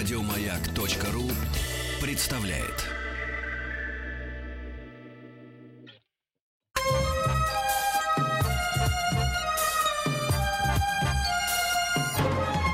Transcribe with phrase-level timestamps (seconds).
[0.00, 1.28] Радиомаяк.ру
[2.00, 2.86] представляет.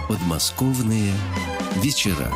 [0.09, 1.11] Подмосковные
[1.83, 2.29] вечера.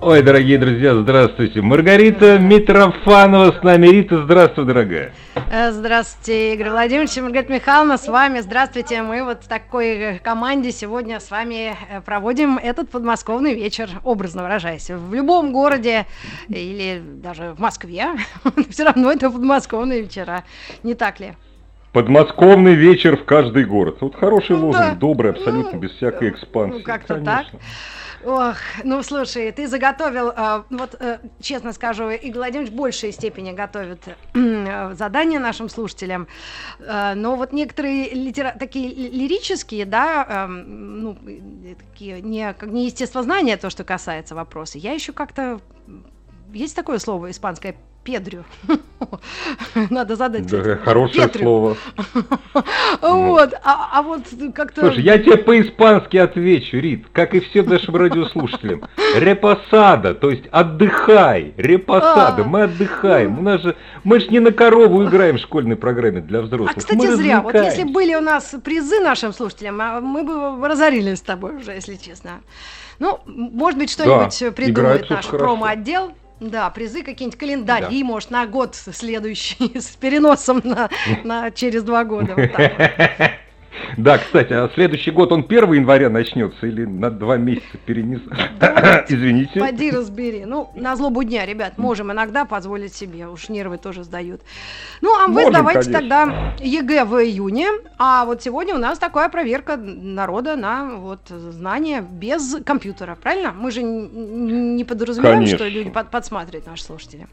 [0.00, 1.60] Ой, дорогие друзья, здравствуйте.
[1.60, 3.88] Маргарита Митрофанова с нами.
[3.88, 5.12] Рита, здравствуй, дорогая.
[5.54, 8.40] Э, здравствуйте, Игорь Владимирович, Маргарита Михайловна, с вами.
[8.40, 9.02] Здравствуйте.
[9.02, 14.44] Мы вот в такой э, команде сегодня с вами э, проводим этот подмосковный вечер, образно
[14.44, 14.88] выражаясь.
[14.88, 16.06] В любом городе
[16.48, 18.12] или даже в Москве,
[18.70, 20.44] все равно это подмосковные вечера,
[20.82, 21.34] не так ли?
[21.92, 23.98] Подмосковный вечер в каждый город.
[24.00, 24.94] Вот хороший ну, лозунг, да.
[24.94, 26.78] добрый, абсолютно, ну, без всякой экспансии.
[26.78, 27.48] Ну, как-то так.
[28.24, 33.50] Ох, ну слушай, ты заготовил, э, вот э, честно скажу, Игорь Владимирович в большей степени
[33.50, 36.28] готовит э, задания нашим слушателям,
[36.78, 38.54] э, но вот некоторые литера...
[38.56, 41.18] такие лирические, да, ну,
[41.76, 45.60] такие не, как не естествознание, то, что касается вопроса, я еще как-то
[46.52, 48.44] есть такое слово испанское Педрю.
[49.90, 50.46] Надо задать.
[50.46, 51.42] Да, хорошее Петрю.
[51.42, 51.76] слово.
[53.00, 54.22] Вот, а, а вот
[54.54, 54.82] как-то...
[54.82, 58.82] Слушай, я тебе по-испански отвечу, Рит, как и всем нашим радиослушателям.
[59.16, 62.44] Репосада, то есть отдыхай, репосада, а.
[62.44, 63.38] мы отдыхаем.
[63.38, 66.76] У нас же, мы же не на корову играем в школьной программе для взрослых.
[66.76, 67.40] А, кстати, зря.
[67.40, 71.72] Вот если были у нас призы нашим слушателям, а мы бы разорились с тобой уже,
[71.72, 72.40] если честно.
[72.98, 76.12] Ну, может быть, что-нибудь придумает наш промо-отдел.
[76.42, 78.06] Да, призы какие-нибудь, календари, да.
[78.06, 80.90] может, на год следующий, с переносом на,
[81.22, 82.34] на через два года.
[82.36, 82.50] Вот
[83.96, 88.20] Да, кстати, а следующий год он 1 января начнется или на два месяца перенес?
[89.08, 89.60] Извините.
[89.60, 90.44] Поди разбери.
[90.44, 93.26] Ну, на злобу дня, ребят, можем иногда позволить себе.
[93.28, 94.42] Уж нервы тоже сдают.
[95.00, 97.68] Ну, а вы давайте тогда ЕГЭ в июне.
[97.98, 103.16] А вот сегодня у нас такая проверка народа на вот знания без компьютера.
[103.20, 103.52] Правильно?
[103.52, 107.26] Мы же не подразумеваем, что люди подсматривают наши слушатели.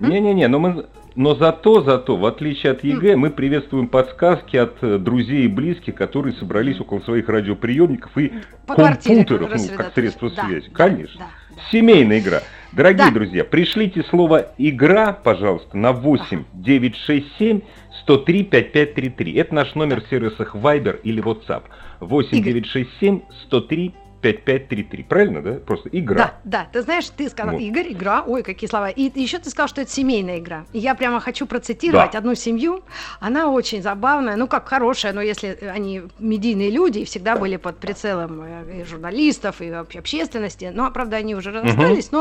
[0.00, 4.98] Не-не-не, но мы, но зато, зато, в отличие от ЕГЭ, мы приветствуем подсказки от э,
[4.98, 8.32] друзей и близких, которые собрались около своих радиоприемников и
[8.66, 10.70] По компьютеров, ну, как средство да, связи.
[10.70, 11.18] Конечно.
[11.18, 11.62] Да, да.
[11.70, 12.40] Семейная игра.
[12.72, 13.12] Дорогие да.
[13.12, 17.60] друзья, пришлите слово «игра», пожалуйста, на 8 967
[18.02, 19.34] 103 5533.
[19.34, 21.64] Это наш номер в сервисах Viber или WhatsApp.
[22.00, 25.52] 8 967 103 5533, правильно, да?
[25.54, 26.16] Просто игра.
[26.16, 26.68] Да, да.
[26.72, 27.60] Ты знаешь, ты сказал, вот.
[27.60, 28.90] Игорь, игра, ой, какие слова.
[28.90, 30.64] И еще ты сказал, что это семейная игра.
[30.72, 32.18] И я прямо хочу процитировать да.
[32.18, 32.82] одну семью.
[33.20, 37.78] Она очень забавная, ну как хорошая, но если они медийные люди и всегда были под
[37.78, 42.16] прицелом э, и журналистов, и общественности, но, правда, они уже расстались, угу.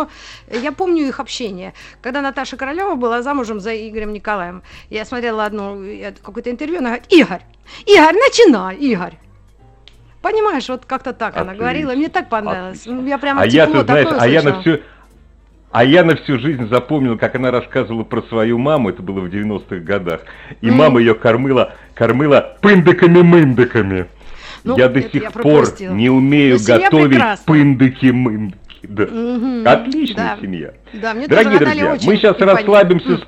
[0.49, 1.73] но я помню их общение.
[2.01, 5.77] Когда Наташа Королева была замужем за Игорем Николаем, я смотрела одно
[6.23, 7.41] какое-то интервью, она говорит, Игорь,
[7.85, 9.17] Игорь, начинай, Игорь.
[10.21, 11.51] Понимаешь, вот как-то так Отлично.
[11.51, 12.81] она говорила, мне так понравилось.
[12.81, 13.07] Отлично.
[13.07, 14.79] Я прямо а я, ты знаешь, а я на всю
[15.71, 19.25] а я на всю жизнь запомнил, как она рассказывала про свою маму, это было в
[19.25, 20.21] 90-х годах.
[20.61, 20.71] И mm.
[20.71, 24.07] мама ее кормила, кормила пындыками-мындыками.
[24.63, 28.57] Ну, я до сих я пор не умею готовить пындыки-мындыки.
[28.81, 29.03] Да.
[29.03, 29.69] Угу.
[29.69, 30.37] Отличная да.
[30.41, 30.73] семья.
[30.93, 33.23] Да, мне Дорогие друзья, мы сейчас расслабимся с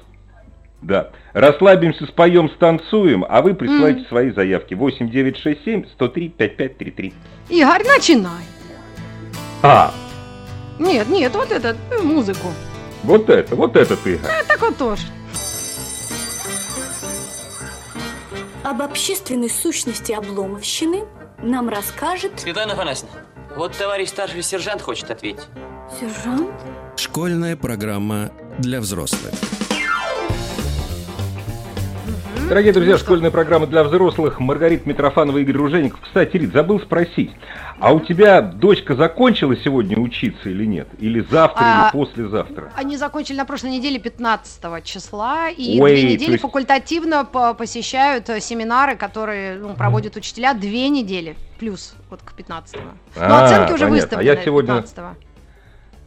[0.82, 1.10] да.
[1.34, 4.08] Расслабимся, споем, станцуем, а вы присылайте mm.
[4.08, 4.74] свои заявки.
[4.74, 7.14] 8 9 6 7 103 5533.
[7.50, 8.44] Игорь, начинай.
[9.64, 9.94] А.
[10.80, 12.48] Нет, нет, вот этот, э, музыку.
[13.04, 14.20] Вот это, вот это ты.
[14.24, 15.04] А, так вот тоже.
[18.64, 21.04] Об общественной сущности обломовщины
[21.42, 22.40] нам расскажет...
[22.40, 23.16] Светлана Афанасьевна,
[23.56, 25.48] вот товарищ старший сержант хочет ответить.
[26.00, 26.52] Сержант?
[26.96, 29.34] Школьная программа для взрослых.
[32.52, 34.42] Дорогие друзья, школьная программа для взрослых.
[34.42, 36.02] Маргарита Митрофанова, Игорь Ружеников.
[36.02, 37.32] Кстати, Рит, забыл спросить.
[37.80, 40.90] А у тебя дочка закончила сегодня учиться или нет?
[41.00, 42.74] Или завтра, а, или послезавтра?
[42.76, 45.48] Они закончили на прошлой неделе 15 числа.
[45.48, 46.42] И Ой, две недели есть...
[46.42, 51.38] факультативно посещают э, семинары, которые ну, проводят учителя две недели.
[51.58, 52.82] Плюс вот к 15 -го.
[53.16, 53.96] А, Но оценки уже понятно.
[53.96, 54.74] выставлены а я сегодня...
[54.74, 55.16] 15 -го.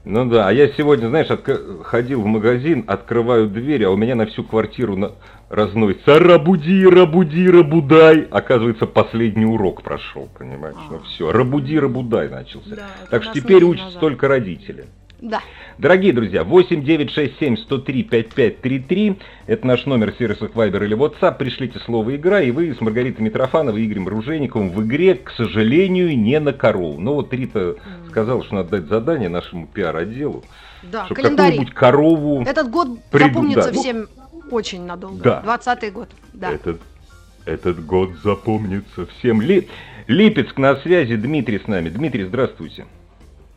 [0.05, 1.83] Ну да, а я сегодня, знаешь, отк...
[1.85, 5.12] ходил в магазин, открываю дверь, а у меня на всю квартиру на...
[5.49, 8.29] разносится «Рабуди, рабуди, рабудай».
[8.31, 10.77] Оказывается, последний урок прошел, понимаешь?
[10.77, 10.93] А.
[10.93, 12.77] Ну все, «Рабуди, рабудай» начался.
[12.77, 14.87] Да, так что теперь учатся только родители.
[15.20, 15.40] Да.
[15.78, 19.19] Дорогие друзья, 8 9 6 7 103 5533.
[19.46, 21.38] Это наш номер в сервисах Viber или WhatsApp.
[21.38, 26.16] Пришлите слово «Игра», и вы с Маргаритой Митрофановой и Игорем Ружейниковым в игре, к сожалению,
[26.19, 27.00] не на корову.
[27.00, 27.76] Но вот Рита mm.
[28.11, 30.44] сказала, что надо дать задание нашему пиар-отделу.
[30.82, 33.81] Да, чтобы какую-нибудь корову Этот год приду, запомнится да.
[33.81, 34.08] всем
[34.50, 35.22] очень надолго.
[35.22, 35.40] Да.
[35.40, 36.08] 20 год.
[36.34, 36.50] Да.
[36.50, 36.81] Этот
[37.46, 39.40] Этот год запомнится всем.
[39.40, 39.69] Ли...
[40.06, 41.88] Липецк на связи, Дмитрий с нами.
[41.88, 42.84] Дмитрий, здравствуйте.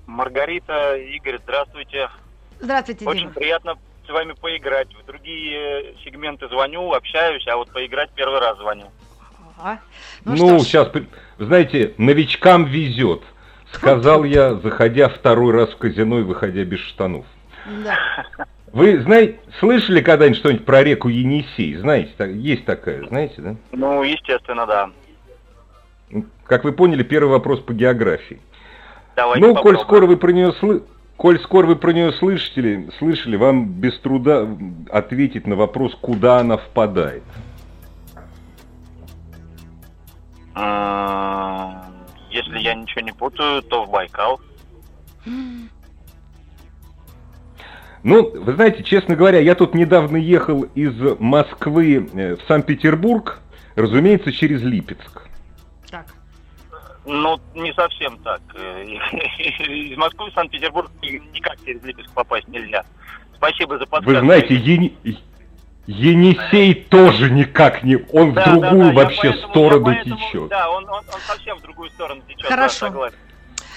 [0.08, 2.10] Маргарита, Игорь, здравствуйте.
[2.60, 3.34] Здравствуйте, Очень Дима.
[3.34, 3.76] приятно
[4.08, 4.88] с вами поиграть.
[4.96, 8.86] В другие сегменты звоню, общаюсь, а вот поиграть первый раз звоню.
[9.60, 9.80] Ага.
[10.24, 10.90] Ну, ж, сейчас,
[11.38, 13.22] знаете, новичкам везет.
[13.74, 17.26] Сказал я, заходя второй раз в казино и выходя без штанов.
[17.84, 17.98] да.
[18.74, 21.76] Вы знаете, слышали когда-нибудь что-нибудь про реку Енисей?
[21.76, 23.56] Знаете, так- есть такая, знаете, да?
[23.72, 24.92] Ну, естественно, да.
[26.46, 28.40] Как вы поняли, первый вопрос по географии.
[29.18, 29.84] Давайте ну, коль попробуем.
[29.88, 30.84] скоро вы про нее слы...
[31.18, 34.48] Коль скоро вы про нее слышали, слышали, вам без труда
[34.92, 37.24] ответить на вопрос, куда она впадает.
[40.54, 41.82] М,
[42.30, 44.40] Если я ничего не путаю, то в Байкал.
[48.04, 53.40] Ну, вы знаете, честно говоря, я тут недавно ехал из Москвы э, в Санкт-Петербург,
[53.76, 55.24] разумеется, через Липецк.
[55.90, 56.06] Так.
[57.08, 58.42] Ну, не совсем так.
[58.56, 62.84] Э, Из Москвы в Санкт-Петербург ни- никак через Липецк попасть нельзя.
[63.36, 64.12] Спасибо за подсказку.
[64.12, 64.94] Вы знаете, Ени-
[65.88, 67.96] Енисей тоже никак не...
[68.12, 70.48] Он Да, в да, другую да, я вообще поэтому- сторону поэтому- течет.
[70.50, 72.42] Да, он, он, он совсем в другую сторону течет.
[72.44, 72.88] да, Хорошо.
[72.88, 73.18] согласен.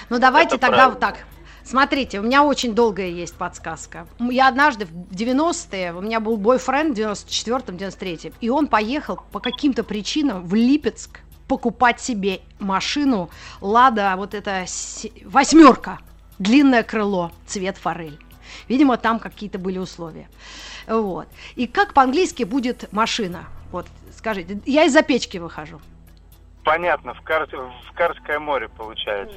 [0.09, 0.91] Ну давайте Это тогда правильно.
[0.93, 1.25] вот так.
[1.63, 4.07] Смотрите, у меня очень долгая есть подсказка.
[4.19, 9.39] Я однажды в 90-е, у меня был бойфренд в 94-м, 93-м, и он поехал по
[9.39, 14.63] каким-то причинам в Липецк покупать себе машину Лада, вот эта
[15.25, 15.99] восьмерка,
[16.39, 18.17] длинное крыло, цвет форель.
[18.69, 20.29] Видимо, там какие-то были условия.
[20.87, 21.27] Вот.
[21.55, 23.43] И как по-английски будет машина?
[23.73, 25.81] Вот, скажите, я из-за печки выхожу.
[26.63, 27.49] Понятно, в, Кар...
[27.51, 29.35] в Карское море получается.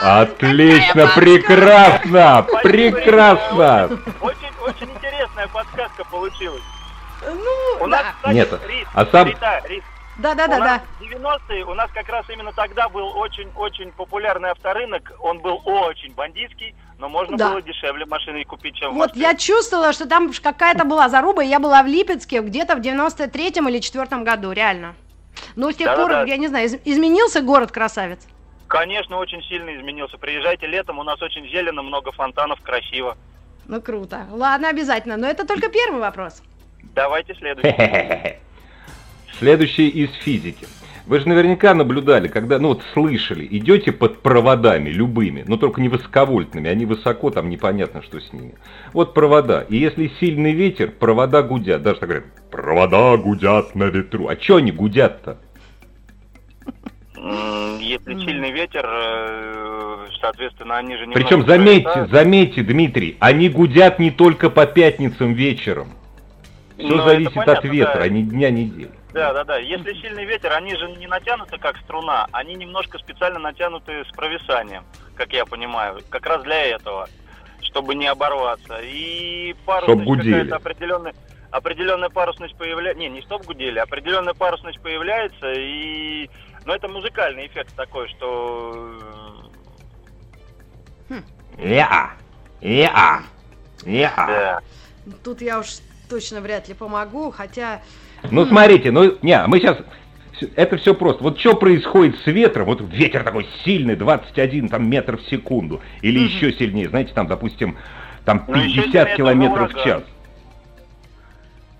[0.00, 3.84] Отлично, прекрасно, Спасибо, прекрасно.
[4.22, 6.62] Очень, очень интересная подсказка получилась.
[7.20, 8.12] Ну, У нас, да.
[8.14, 9.84] кстати, Нет, Рит, а сам- Рита, Рит,
[10.18, 10.58] у Да-да-да-да.
[10.64, 15.12] нас в 90-е у нас как раз именно тогда был очень-очень популярный авторынок.
[15.20, 17.50] Он был очень бандитский, но можно Да.
[17.50, 21.60] было дешевле машины купить, чем Вот я чувствовала, что там какая-то была заруба, и я
[21.60, 24.94] была в Липецке где-то в 93-м или 4 году, реально.
[25.54, 26.30] Но с тех пор, Да-да-да.
[26.30, 28.26] я не знаю, из- изменился город-красавец?
[28.66, 30.18] Конечно, очень сильно изменился.
[30.18, 33.16] Приезжайте летом, у нас очень зелено, много фонтанов, красиво.
[33.66, 34.26] Ну, круто.
[34.32, 35.16] Ладно, обязательно.
[35.16, 36.42] Но это только первый вопрос.
[36.94, 38.36] Давайте следующий.
[39.38, 40.66] Следующее из физики.
[41.06, 45.88] Вы же наверняка наблюдали, когда, ну вот слышали, идете под проводами любыми, но только не
[45.88, 48.56] высоковольтными, они высоко, там непонятно, что с ними.
[48.92, 54.28] Вот провода, и если сильный ветер, провода гудят, даже так говорят, провода гудят на ветру.
[54.28, 55.38] А что они гудят-то?
[57.80, 64.10] Если сильный ветер, э, соответственно, они же не Причем заметьте, заметьте, Дмитрий, они гудят не
[64.10, 65.88] только по пятницам вечером.
[66.76, 68.02] Все Ну, зависит от ветра, да.
[68.02, 68.90] а не дня недели.
[69.18, 69.56] Да, да, да.
[69.58, 74.84] Если сильный ветер, они же не натянуты как струна, они немножко специально натянуты с провисанием,
[75.16, 77.08] как я понимаю, как раз для этого,
[77.62, 78.78] чтобы не оборваться.
[78.80, 81.14] И парусность какая-то определенная,
[81.50, 86.30] определенная парусность появляется, не, не чтоб гудели, определенная парусность появляется, и,
[86.64, 89.50] ну, это музыкальный эффект такой, что
[91.58, 92.12] Я,
[92.60, 93.24] я,
[93.84, 94.60] я.
[95.24, 95.78] Тут я уж
[96.08, 97.82] точно вряд ли помогу, хотя...
[98.30, 99.78] Ну смотрите, ну не, мы сейчас
[100.56, 101.22] это все просто.
[101.22, 102.66] Вот что происходит с ветром?
[102.66, 105.80] Вот ветер такой сильный, 21 там, метров в секунду.
[106.02, 106.28] Или Мгм.
[106.28, 107.76] еще сильнее, знаете, там, допустим,
[108.24, 110.02] там Ну, еще 50 сильнее это километров в час.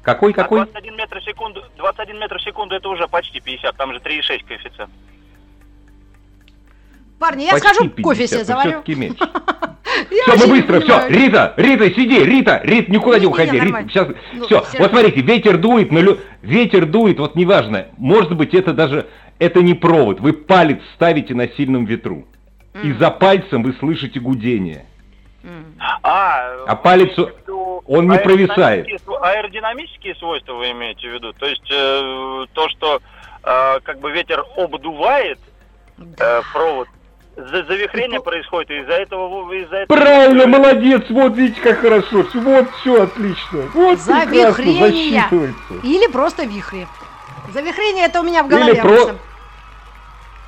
[0.02, 0.64] Какой, А какой?
[0.64, 4.44] 21 метр в секунду, 21 метр в секунду это уже почти 50, там же 3,6
[4.46, 4.90] коэффициент.
[7.18, 8.82] Парни, я Почти схожу 50, кофе себе но заварю.
[10.10, 11.08] Я Все, мы не быстро, все.
[11.08, 14.90] Рита, Рита, сиди, Рита, Рит, никуда не Не-не-не, уходи, Рита, сейчас, Ну, все, всё вот
[14.90, 19.06] смотрите, ветер дует, на лю- ветер дует, вот неважно, может быть это даже,
[19.38, 22.26] это не провод, вы палец ставите на сильном ветру,
[22.82, 24.84] и за пальцем вы слышите гудение.
[25.44, 25.64] М.
[26.02, 27.16] А, А палец,
[27.86, 28.86] он не провисает.
[28.86, 31.32] аэродинамические св- Аэродинамические свойства вы имеете в виду?
[31.32, 33.00] То есть э, то, что
[33.44, 35.38] э, как бы ветер обдувает
[36.18, 36.88] э, провод,
[37.46, 39.52] завихрение И по- происходит, и из-за этого...
[39.52, 45.20] Из-за этого Правильно, молодец, вот видите, как хорошо, вот все отлично, вот прекрасно, Завихрение.
[45.20, 45.74] засчитывается.
[45.84, 46.86] Или просто вихри.
[47.52, 49.18] Завихрение это у меня в голове Или про- обычно.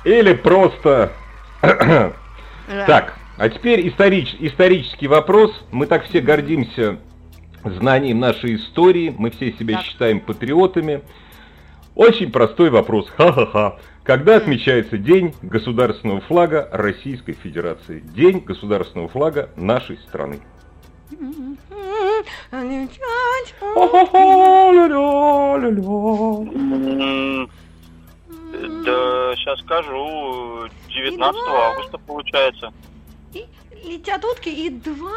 [0.03, 1.13] Или просто...
[1.61, 2.85] Да.
[2.87, 5.51] Так, а теперь историч- исторический вопрос.
[5.71, 6.97] Мы так все гордимся
[7.63, 9.85] знанием нашей истории, мы все себя Так.
[9.85, 11.01] считаем патриотами.
[11.95, 13.09] Очень простой вопрос.
[13.09, 13.77] Ха-ха-ха.
[14.03, 17.99] Когда отмечается День государственного флага Российской Федерации?
[17.99, 20.39] День государственного флага нашей страны.
[28.51, 30.67] Да, сейчас скажу.
[30.89, 32.73] 19 августа получается.
[33.33, 33.45] И
[33.85, 35.11] летят утки и два...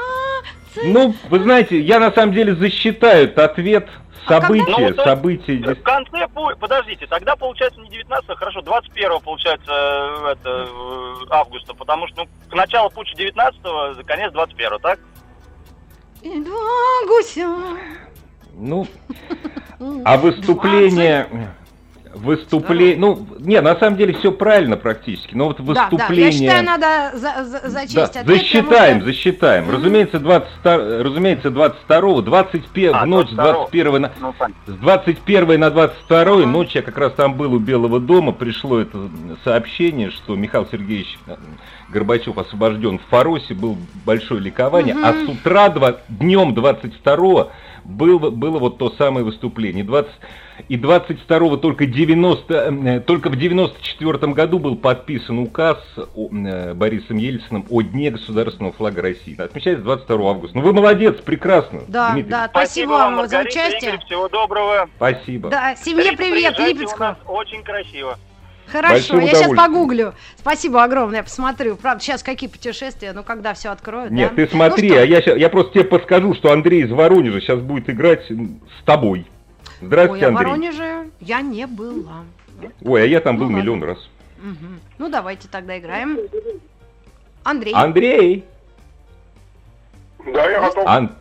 [0.83, 3.89] Ну, вы знаете, я на самом деле засчитаю этот ответ.
[4.27, 4.47] А когда?
[4.47, 5.75] События, Ну, вот, события.
[5.75, 6.29] В конце,
[6.59, 12.29] подождите, тогда получается не 19, хорошо, 21 получается э, это, э, августа, потому что ну,
[12.51, 14.99] к началу путча 19 конец 21 так?
[16.23, 17.49] И два гуся.
[18.55, 18.87] Ну,
[20.05, 21.29] а выступление...
[22.15, 22.97] Выступление...
[22.97, 26.27] Ну, не, на самом деле все правильно практически, но вот Да, да, выступление...
[26.27, 29.71] я считаю, надо за, за, зачесть Да, ответ, засчитаем, что- засчитаем.
[29.71, 33.53] Разумеется, 22, разумеется, 22 21 А, в ночь с 22-го.
[33.69, 34.35] 21 на, Ну,
[34.67, 36.47] с 21 на 22 Ага.
[36.47, 38.99] ночь я как раз там был у Белого дома, пришло это
[39.45, 41.37] сообщение, что Михаил Сергеевич э,
[41.91, 47.49] Горбачев освобожден в Фаросе, было большое ликование, а с утра, два, днем 22
[47.85, 49.85] было, было вот то самое выступление.
[49.85, 50.11] 20,
[50.69, 57.67] и 22 только 90, э, только в 94 году был подписан указ э, Борисом Ельциным
[57.71, 59.41] о Дне государственного флага России.
[59.41, 60.57] Отмечается 22 августа.
[60.57, 61.83] Ну вы молодец, прекрасно.
[61.89, 62.31] Да, Дмитрий.
[62.31, 63.91] да, спасибо вам вот за Маргарита, участие.
[63.95, 64.89] Игорь, всего доброго.
[64.97, 65.49] Спасибо.
[65.51, 66.97] Да, семье привет, Липецку.
[66.97, 68.19] У нас очень красиво.
[68.67, 70.15] Хорошо, я сейчас погуглю.
[70.37, 71.77] Спасибо огромное, я посмотрю.
[71.77, 74.45] Правда, сейчас какие путешествия, ну когда все откроют, Нет, да?
[74.45, 77.61] ты смотри, Ну что, а я, я просто тебе подскажу, что Андрей из Воронежа сейчас
[77.61, 79.27] будет играть с тобой.
[79.85, 80.47] Ой, Здравствуйте, а в Андрей.
[80.49, 82.25] Воронеже я не была.
[82.83, 83.57] Ой, а я там Ну был ладно.
[83.61, 83.99] миллион раз.
[84.39, 84.81] Мгм.
[84.99, 86.19] Ну давайте тогда играем.
[87.43, 87.75] Андрей.
[87.75, 88.45] Андрей!
[90.33, 90.87] Да, я готов.
[90.87, 91.17] Ан-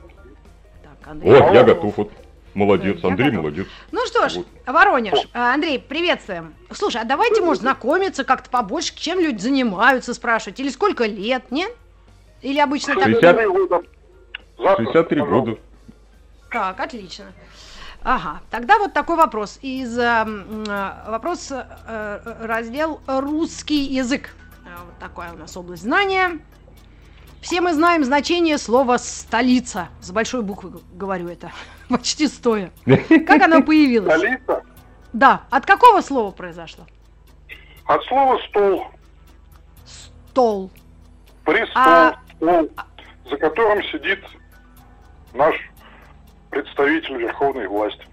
[0.83, 1.33] Так, Андрей.
[1.33, 1.97] О, я готов.
[1.97, 2.11] Вот.
[2.53, 3.43] Молодец, Я Андрей, готов.
[3.43, 3.67] молодец.
[3.91, 4.47] Ну что ж, Вот.
[4.67, 6.53] Воронеж, а, Андрей, приветствуем.
[6.71, 10.59] Слушай, а давайте, может, знакомиться как-то побольше, чем люди занимаются, спрашивать.
[10.59, 11.71] Или сколько лет, нет?
[12.41, 13.05] Или обычно так...
[13.05, 13.21] 60.
[13.21, 13.81] 63 года.
[14.57, 15.49] Завтра, 63 пожалуйста.
[15.51, 15.61] года.
[16.51, 17.25] Так, отлично.
[18.03, 19.59] Ага, тогда вот такой вопрос.
[19.61, 24.35] Из эм, э, вопрос э, раздел русский язык.
[24.65, 26.39] Э, Вот такая у нас область знания.
[27.41, 29.87] Все мы знаем значение слова столица.
[30.01, 31.51] С большой буквы говорю это.
[31.89, 32.71] Почти стоя.
[32.85, 34.13] Как оно появилось?
[34.17, 34.63] Столица.
[35.13, 36.85] Да, от какого слова произошло?
[37.85, 38.85] От слова стол.
[39.85, 40.71] Стол.
[41.45, 41.71] Престол.
[41.75, 42.69] А- Стол,
[43.29, 44.19] за которым сидит
[45.33, 45.55] наш
[46.53, 48.05] представитель верховной власти.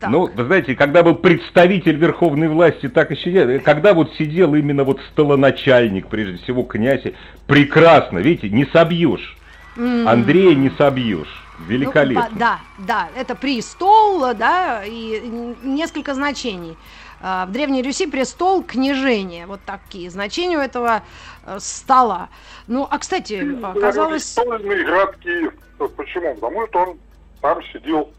[0.00, 0.10] Так.
[0.10, 3.62] Ну, вы знаете, когда был представитель верховной власти, так еще нет.
[3.62, 7.04] Когда вот сидел именно вот столоначальник, прежде всего князь,
[7.46, 9.36] прекрасно, видите, не собьешь.
[9.76, 10.08] М.
[10.08, 11.44] Андрея не собьешь.
[11.60, 12.28] Ну, Великолепно.
[12.32, 15.22] да, да, это престол, да, и
[15.62, 16.76] несколько значений.
[17.20, 21.02] А, В Древней Руси престол, княжение, вот такие значения у этого
[21.46, 22.28] э, стола.
[22.66, 25.52] Ну, а кстати, оказалось, Стольный град Киев.
[25.96, 26.34] Почему?
[26.34, 26.98] Потому что он
[27.42, 28.10] там сидел.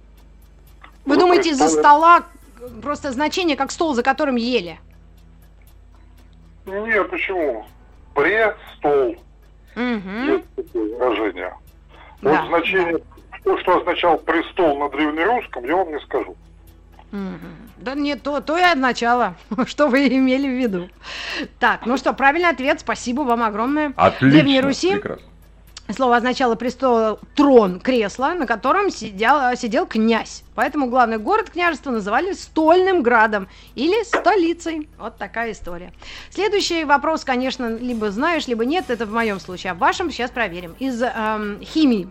[1.06, 2.25] вы думаете, из-за стола
[2.82, 4.80] просто значение как стол, за которым ели?
[6.65, 7.65] Нет, почему?
[8.13, 9.15] Престол.
[9.75, 10.27] Мгм.
[10.27, 11.53] Есть такое выражение.
[12.22, 13.00] Да, вот значение,
[13.44, 16.36] то, что означал престол на древнерусском, я вам не скажу.
[17.77, 19.36] Да нет, то, то и от начала,
[19.68, 20.89] что вы имели в виду.
[21.60, 23.94] Так, ну что, правильный ответ, спасибо вам огромное.
[23.96, 24.30] Отлично.
[24.32, 25.33] Древней Руси прекрасно.
[25.90, 30.44] Слово означало престол, трон, кресло, на котором сидел, сидел князь.
[30.56, 34.88] Поэтому главный город княжества называли Стольным градом или столицей.
[34.98, 35.92] Вот такая история.
[36.30, 38.90] Следующий вопрос, конечно, либо знаешь, либо нет.
[38.90, 39.72] Это в моем случае.
[39.72, 40.74] А в вашем сейчас проверим.
[40.80, 42.08] Из эм, химии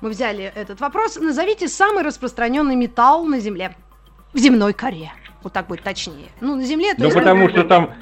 [0.00, 1.16] мы взяли этот вопрос.
[1.16, 3.76] Назовите самый распространенный металл на Земле.
[4.32, 5.12] В земной коре.
[5.44, 6.30] Вот так будет точнее.
[6.40, 6.94] Ну, на Земле...
[6.98, 7.94] Ну, потому что там...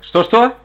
[0.00, 0.56] Что-что?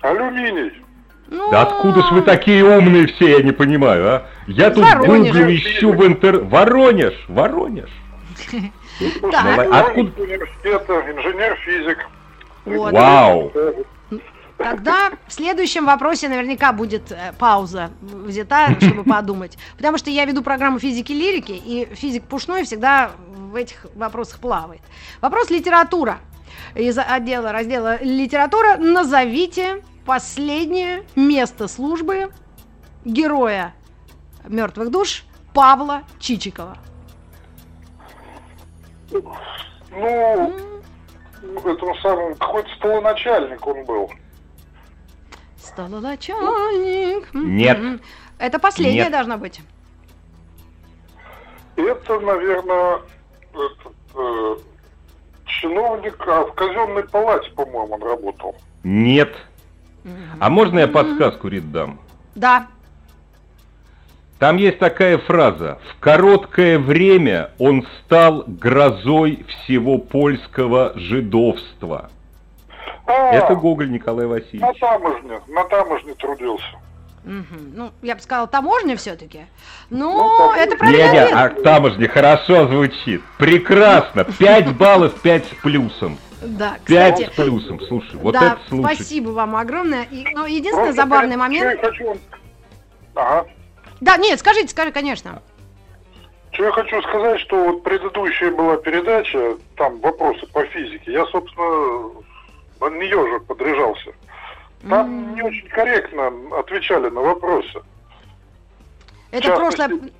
[0.00, 0.85] Алюминий.
[1.28, 4.26] Ну, Да откуда ж вы такие умные все, я не понимаю, а?
[4.46, 5.32] Я тут Воронеж.
[5.34, 6.38] гуглю, ищу в интер...
[6.44, 7.90] Воронеж, Воронеж.
[9.34, 11.98] А откуда- университета, инженер-физик.
[12.64, 12.92] Вот.
[12.92, 13.52] Вау.
[14.56, 19.58] Тогда в следующем вопросе наверняка будет э, пауза взята, чтобы подумать.
[19.76, 24.38] Потому что я веду программу физики и лирики, и физик Пушной всегда в этих вопросах
[24.40, 24.80] плавает.
[25.20, 26.18] Вопрос литература.
[26.74, 32.32] Из отдела раздела литература назовите последнее место службы
[33.04, 33.74] героя
[34.44, 36.78] мертвых душ Павла Чичикова.
[39.10, 40.52] Ну,
[41.64, 44.10] этому самому, какой-то столоначальник он был.
[45.58, 47.34] Столоначальник.
[47.34, 47.78] Нет.
[47.78, 48.00] М-м.
[48.38, 49.12] Это последняя Нет.
[49.12, 49.60] должна быть.
[51.76, 53.00] Это, наверное,
[53.52, 54.56] этот, э,
[55.46, 58.54] чиновник, а в казенной палате, по-моему, он работал.
[58.84, 59.34] Нет.
[60.40, 61.98] А можно я подсказку, Рит, дам?
[62.34, 62.66] Да.
[64.38, 65.78] Там есть такая фраза.
[65.90, 72.10] В короткое время он стал грозой всего польского жидовства.
[73.06, 74.78] А, Это Гоголь Николай на Васильевич.
[74.80, 76.64] таможне, на таможне трудился.
[77.24, 77.72] Мгм.
[77.74, 79.46] Ну, я бы сказала, таможня все-таки.
[79.90, 81.32] Ну, Ну, это Не, правильный не, ответ.
[81.58, 83.22] а таможня хорошо звучит.
[83.38, 84.24] Прекрасно.
[84.24, 86.18] Пять баллов, пять с плюсом.
[86.46, 87.80] Да, Пять кстати, с плюсом.
[87.80, 88.94] Слушай, вот да, это слушай.
[88.94, 90.04] спасибо вам огромное.
[90.04, 91.78] И, ну, единственный Просто забавный момент...
[91.78, 92.18] Что я хочу вам...
[93.14, 93.46] Ага.
[94.00, 95.42] Да, нет, скажите, скажи, конечно.
[96.52, 102.10] Что я хочу сказать, что вот предыдущая была передача, там вопросы по физике, я, собственно,
[102.80, 104.10] на нее же подряжался.
[104.88, 105.34] Там М.
[105.34, 107.80] не очень корректно отвечали на вопросы.
[109.32, 110.10] Это частности- прошлое...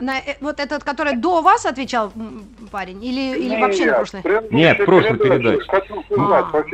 [0.00, 2.12] на- э, вот этот, который до вас отвечал
[2.70, 3.04] парень?
[3.04, 4.78] Или, или вообще на предыдущая Нет.
[5.66, 6.64] Хочу узнать А.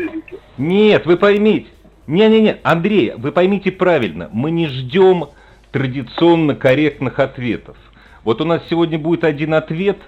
[0.59, 1.67] Нет, вы поймите.
[2.07, 4.29] Не-не-не, Андрей, вы поймите правильно.
[4.33, 5.27] Мы не ждем
[5.73, 7.77] традиционно корректных ответов.
[8.25, 9.99] Вот у нас сегодня будет один ответ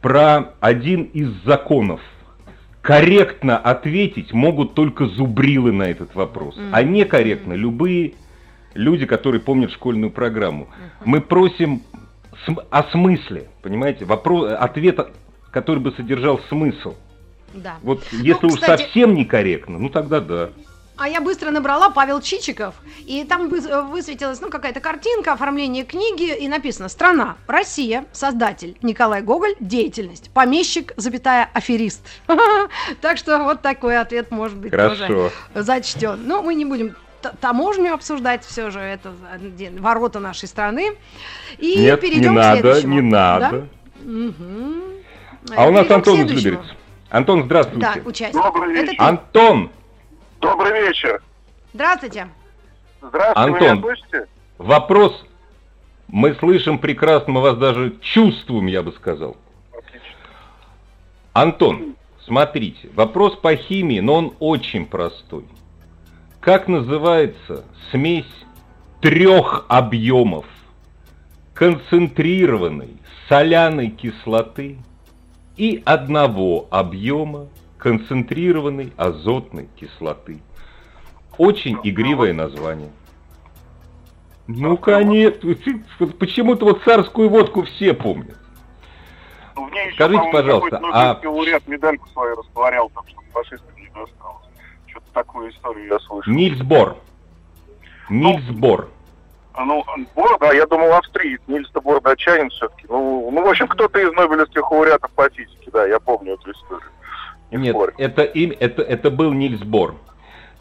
[0.00, 2.00] про один из законов.
[2.80, 6.70] Корректно ответить могут только зубрилы на этот вопрос, Мгм.
[6.72, 8.14] а некорректно любые
[8.74, 10.66] люди, которые помнят школьную программу.
[11.04, 11.82] Мы просим
[12.70, 15.10] о смысле, понимаете, вопрос, ответа,
[15.50, 16.94] который бы содержал смысл.
[17.54, 17.76] Да.
[17.82, 20.50] Вот если уж Ну, кстати- совсем некорректно, ну тогда да.
[20.96, 22.74] А я быстро набрала Павел Чичиков,
[23.06, 29.22] и там вы- высветилась ну, какая-то картинка, оформление книги, и написано «Страна, Россия, создатель Николай
[29.22, 32.06] Гоголь, деятельность, помещик, запятая, аферист».
[33.00, 36.20] Так что вот такой ответ может быть тоже зачтен.
[36.26, 36.94] Но мы не будем
[37.30, 39.12] таможню обсуждать, все же это
[39.78, 40.96] ворота нашей страны.
[41.58, 43.00] И Нет, перейдем не к надо, следующему.
[43.00, 43.38] не Да?
[43.38, 43.68] надо.
[44.02, 44.82] Мгм.
[45.56, 46.16] А у нас Перейдем к Антон.
[46.28, 46.60] Люберец.
[47.10, 47.80] Антон, здравствуйте.
[47.94, 48.42] Да, участник.
[48.42, 48.96] Добрый Это вечер.
[48.98, 49.04] ты.
[49.04, 49.70] Антон,
[50.40, 51.22] Добрый вечер.
[51.74, 52.28] Здравствуйте.
[53.00, 53.60] Здравствуйте, Антон.
[53.78, 54.26] меня слышите?
[54.58, 55.24] вопрос.
[56.08, 59.36] Мы слышим прекрасно, мы вас даже чувствуем, я бы сказал.
[59.72, 60.00] Отлично.
[61.32, 65.44] Антон, смотрите, вопрос по химии, но он очень простой.
[66.42, 68.26] Как называется смесь
[69.00, 70.44] трех объемов
[71.54, 72.96] концентрированной
[73.28, 74.78] соляной кислоты
[75.56, 77.46] и одного объема
[77.78, 80.42] концентрированной азотной кислоты?
[81.38, 82.90] Очень игривое название.
[84.48, 85.54] Ну, конечно,
[86.18, 88.36] почему-то вот царскую водку все помнят.
[89.54, 93.86] Ну, в ней еще, Скажите, пожалуйста, а- лауреат медальку свою растворял, там, чтобы фашистам не
[93.94, 94.41] досталось.
[95.12, 96.32] Такую историю я слышал.
[96.32, 96.96] Нильс Бор.
[98.08, 98.88] Нильс Бор.
[99.54, 102.86] А, Ну, Бор, да, я думал, австриец, Нильс-то Бор датчанин все-таки.
[102.88, 106.88] Ну, ну, в общем, кто-то из нобелевских лауреатов по физике, да, я помню эту историю.
[107.50, 107.94] Не Нет, спорю.
[107.98, 109.94] это, им, это, это был Нильс Бор.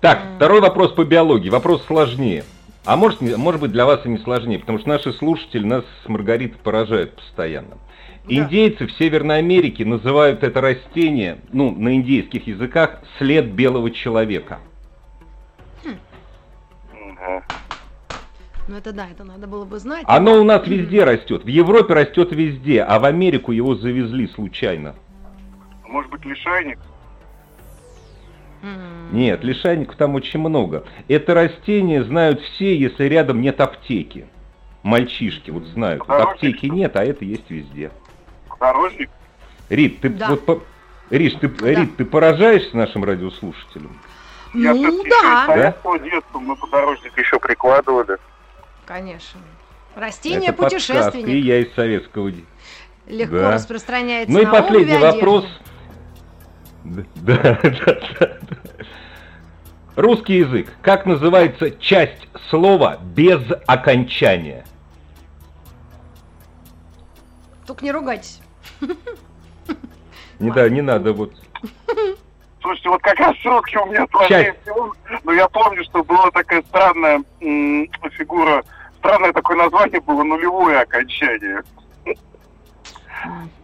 [0.02, 1.50] Так, второй вопрос по биологии.
[1.50, 2.44] Вопрос сложнее.
[2.86, 5.84] А может, не- может быть для вас и не сложнее, потому что наши слушатели нас
[6.04, 7.78] с Маргаритой поражают постоянно.
[8.26, 8.34] Да.
[8.36, 14.60] Индейцы в Северной Америке называют это растение, ну, на индейских языках, след белого человека.
[15.84, 17.44] Мгм.
[18.68, 20.04] Ну это да, это надо было бы знать.
[20.08, 21.44] Оно у нас везде растет.
[21.44, 24.96] В Европе растет везде, а в Америку его завезли случайно.
[25.88, 26.80] Может быть, лишайник?
[29.12, 30.86] Нет, лишайников там очень много.
[31.08, 34.28] Это растение знают все, если рядом нет аптеки.
[34.84, 36.04] Мальчишки вот знают.
[36.08, 37.92] Вот аптеки нет, а это есть везде.
[38.48, 39.10] Подорожник?
[39.70, 40.30] Рит, ты Да.
[40.30, 40.62] вот по-
[41.10, 41.68] Риш, ты, Да.
[41.68, 44.00] Рит, ты поражаешься нашим радиослушателям?
[44.54, 48.18] Я Ну да, советского детства мы подорожник еще прикладывали.
[48.86, 49.40] конечно.
[49.96, 52.32] Растение это путешественник я из советского.
[53.08, 53.52] легко да.
[53.52, 55.44] распространяется Ну и на последний вопрос.
[55.46, 55.60] одежду.
[56.84, 58.38] Да, да, да, да.
[59.96, 60.72] Русский язык.
[60.82, 64.66] Как называется часть слова без окончания?
[67.68, 68.42] Только не ругайтесь.
[70.40, 71.34] Не, да, не надо вот.
[72.62, 74.94] Слушайте, вот как раз с русским у меня сложнее всего.
[75.24, 78.64] Но я помню, что была такая странная м, фигура,
[79.00, 81.64] странное такое название было нулевое окончание.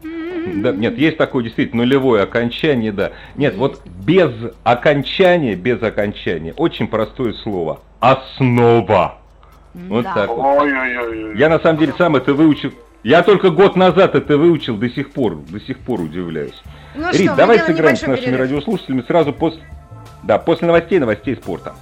[0.03, 3.11] Да, нет, есть такое действительно нулевое окончание, да.
[3.35, 4.31] Нет, вот без
[4.63, 7.81] окончания, без окончания, очень простое слово.
[7.99, 9.17] Основа.
[9.73, 10.13] Вот Да.
[10.13, 10.65] так вот.
[11.37, 12.71] Я на самом деле сам это выучил.
[13.03, 16.61] Я только год назад это выучил, до сих пор, до сих пор удивляюсь.
[16.95, 18.39] Ну Рит, что, давай сыграем с нашими перерыв.
[18.41, 19.61] радиослушателями сразу после...
[20.23, 21.73] Да, после новостей, новостей спорта.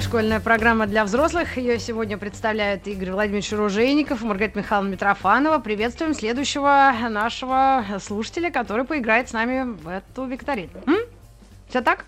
[0.00, 1.56] Школьная программа для взрослых.
[1.56, 5.58] Ее сегодня представляют Игорь Владимирович Ружейников и Маргарита Михайловна Митрофанова.
[5.58, 10.70] Приветствуем следующего нашего слушателя, который поиграет с нами в эту викторину.
[11.68, 12.06] Все так?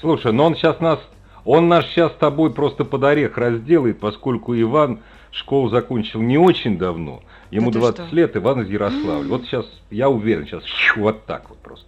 [0.00, 1.00] Слушай, но он сейчас нас...
[1.44, 6.76] Он нас сейчас с тобой просто под орех разделает, поскольку Иван школу закончил не очень
[6.76, 7.22] давно.
[7.50, 8.16] Ему Да ты 20 что?
[8.16, 9.28] лет, Иван из Ярославля.
[9.28, 10.64] Вот сейчас, я уверен, сейчас
[10.96, 11.86] вот так вот просто.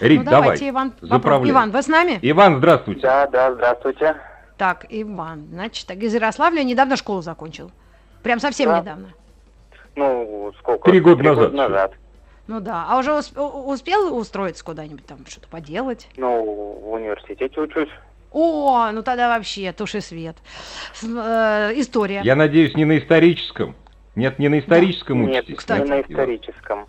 [0.00, 1.12] Рит, ну давай, давайте, Иван, попробуем.
[1.22, 1.50] заправляй.
[1.52, 2.18] Иван, вы с нами?
[2.22, 3.00] Иван, здравствуйте.
[3.02, 4.16] Да, да, здравствуйте.
[4.58, 7.70] Так, Иван, значит, так, из Ярославля недавно школу закончил.
[8.22, 8.80] Прям совсем Да.
[8.80, 9.08] недавно.
[9.94, 10.90] Ну, сколько?
[10.90, 11.52] Три года назад.
[11.52, 11.92] назад.
[12.46, 12.86] Ну да.
[12.88, 16.08] А уже усп- успел устроиться куда-нибудь там, что-то поделать?
[16.16, 17.88] Ну, в университете учусь.
[18.32, 20.36] О, ну тогда вообще туши свет.
[20.94, 22.20] С- э, история.
[22.22, 23.74] Я надеюсь, не на историческом.
[24.14, 25.58] Нет, не на историческом Нет, учитесь.
[25.58, 25.82] кстати.
[25.82, 26.10] не на Иван?
[26.12, 26.86] историческом.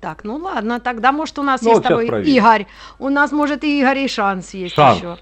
[0.00, 2.34] Так, ну ладно, тогда может у нас Ну, есть вот с тобой проверим.
[2.36, 2.66] Игорь.
[2.98, 4.98] У нас может и Игорь и шанс есть Шанс.
[4.98, 5.18] еще.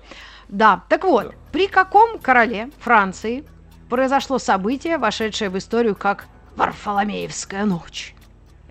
[0.48, 1.34] Да, так вот, Да.
[1.52, 3.44] при каком короле Франции
[3.88, 8.14] произошло событие, вошедшее в историю как Варфоломеевская ночь?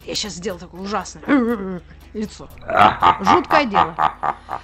[0.06, 1.24] Я сейчас сделал такое ужасное
[2.14, 2.48] лицо.
[3.22, 3.96] Жуткое дело.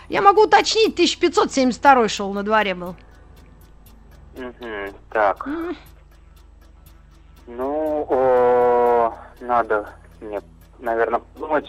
[0.10, 2.96] Я могу уточнить, 1572 шел на дворе был.
[4.38, 5.48] Мгм, Так,
[7.48, 9.90] ну, о, надо
[10.22, 10.40] мне,
[10.82, 11.66] наверное, подумать.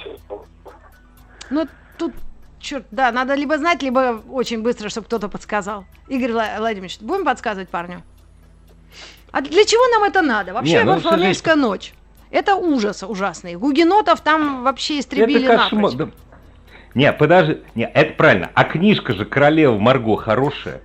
[1.50, 1.66] Ну,
[1.98, 2.12] тут,
[2.60, 5.84] черт, да, надо либо знать, либо очень быстро, чтобы кто-то подсказал.
[6.08, 8.02] Игорь Вла- Владимирович, будем подсказывать парню?
[9.32, 10.52] А для чего нам это надо?
[10.52, 11.92] Вообще, Не, ну, Варфоломеевская ночь.
[12.30, 13.54] Это ужас ужасный.
[13.56, 15.82] Гугенотов там вообще истребили Это кошмар.
[15.82, 15.94] напрочь.
[15.98, 16.08] да.
[16.94, 17.58] Не, подожди.
[17.76, 18.50] Не, это правильно.
[18.54, 20.80] А книжка же Королева Марго хорошая.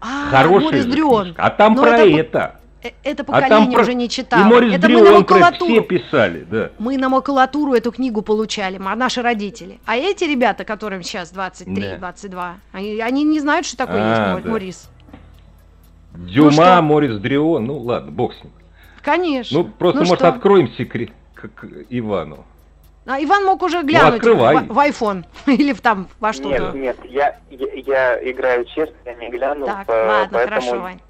[0.00, 1.42] А, хорошая Морис книжка.
[1.42, 2.60] А там Но про это это.
[2.88, 4.60] Э, Это А поколение там про- уже не читало.
[4.62, 5.72] Это мы на макулатуру.
[5.72, 6.70] все писали, да.
[6.78, 9.78] Мы на макулатуру эту книгу получали, м- наши родители.
[9.86, 14.50] А эти ребята, которым сейчас 23-22, они, они не знают, что такое А, есть да.
[14.50, 14.90] Морис.
[16.14, 16.82] Дюма, что?
[16.82, 18.52] Морис Дрион, ну ладно, бог с ним.
[19.02, 19.58] Конечно.
[19.58, 20.28] Ну, просто, Ну может, что?
[20.28, 22.44] откроем секрет к, к Ивану.
[23.08, 24.56] А Иван мог уже глянуть Ну, открывай.
[24.56, 26.48] в, в iPhone или в там во что-то.
[26.72, 27.66] Нет, нет, я, я,
[28.18, 31.00] я играю честно, я не гляну, Так, по- ладно, поэтому хорошо, Вань.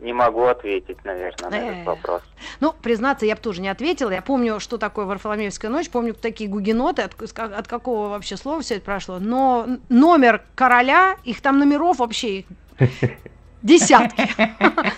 [0.00, 2.22] Не могу ответить, наверное, на этот вопрос.
[2.60, 4.10] Ну, признаться, я бы тоже не ответила.
[4.10, 8.76] Я помню, что такое Варфоломеевская ночь, помню такие гугеноты, от, от какого вообще слова все
[8.76, 9.18] это прошло.
[9.18, 12.44] Но номер короля, их там номеров вообще
[13.62, 14.28] десятки.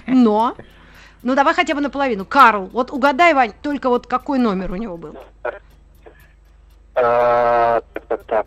[0.07, 0.57] Но,
[1.23, 2.25] ну давай хотя бы наполовину.
[2.25, 5.17] Карл, вот угадай, Вань, только вот какой номер у него был.
[6.95, 7.83] А,
[8.27, 8.47] так.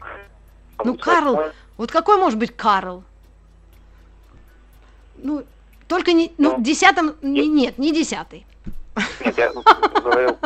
[0.83, 3.03] Ну, Карл, вот какой может быть Карл?
[5.17, 5.43] Ну,
[5.87, 8.45] только не, ну, Ну, десятым, не- нет, не десятый.
[9.23, 9.51] Нет, я
[10.01, 10.37] говорил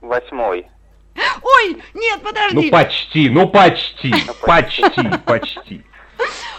[0.00, 0.66] восьмой.
[1.42, 2.70] Ой, нет, Ну, подожди.
[2.70, 5.84] почти, ну, почти, почти, почти.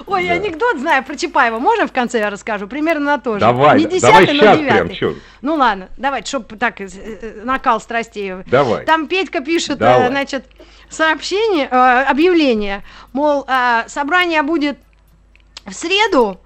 [0.08, 0.34] Ой, Да.
[0.34, 1.60] анекдот знаю про Чапаева.
[1.60, 2.68] Можно в конце я расскажу?
[2.68, 3.40] Примерно на то же.
[3.40, 4.86] Давай, Не десятый, давай но сейчас девятый.
[4.86, 5.14] прям, чё?
[5.42, 8.34] Ну ладно, давайте, чтобы так, э, э, накал страстей.
[8.48, 8.86] Давай.
[8.86, 10.08] Там Петька пишет, э, Давай.
[10.08, 10.46] значит,
[10.90, 14.78] сообщение, э, объявление, мол, э, собрание будет
[15.66, 16.40] в среду,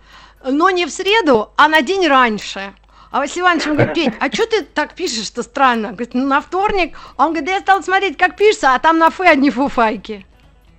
[0.43, 2.73] но не в среду, а на день раньше.
[3.12, 5.89] А Василий Иванович ему говорит, Петь, а что ты так пишешь-то странно?
[5.89, 6.97] Говорит, ну на вторник.
[7.15, 10.25] А он говорит, да я стал смотреть, как пишется, а там на фе одни фуфайки.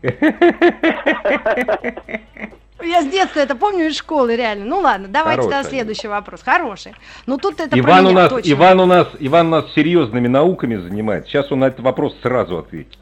[2.83, 4.67] Я с детства это помню из школы, реально.
[4.67, 6.43] Ну ладно, давайте Хороший тогда следующий вопрос.
[6.43, 6.93] Хороший.
[7.25, 8.53] Ну тут это Иван у нас, точно.
[8.53, 11.31] Иван у нас, Иван у нас серьезными науками занимается.
[11.31, 12.99] Сейчас он на этот вопрос сразу ответит.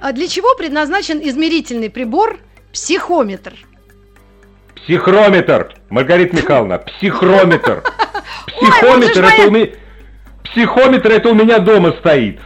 [0.00, 2.40] А для чего предназначен измерительный прибор
[2.72, 3.54] психометр?
[4.84, 7.82] Психрометр, Маргарита Михайловна, психрометр.
[8.46, 9.66] Психометр моя- это у меня...
[10.44, 12.40] Психометр это у меня дома стоит.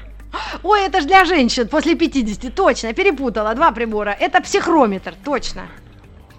[0.63, 4.11] Ой, это же для женщин после 50, точно, перепутала, два прибора.
[4.19, 5.63] Это психрометр, точно.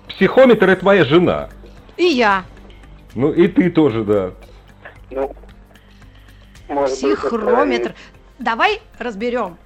[0.08, 1.50] Психометр это моя жена.
[1.98, 2.44] И я.
[3.16, 4.32] Ну и ты тоже, да.
[5.10, 5.36] Ну,
[6.86, 7.96] Психрометр.
[8.38, 9.58] Давай разберем.